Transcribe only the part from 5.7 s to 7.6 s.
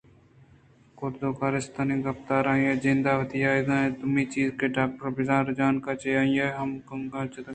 ءَ چہ آئی ءِ ہم گنگلّاں جتا کنت